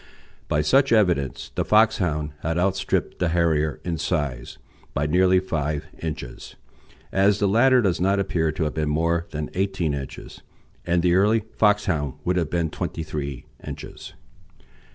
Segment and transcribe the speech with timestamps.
[0.47, 4.57] By such evidence the Foxhound had outstripped the Harrier in size
[4.95, 6.55] by nearly five inches,
[7.11, 10.41] as the latter does not appear to have been more than eighteen inches,
[10.87, 14.15] and the early Foxhound would have been twenty three inches.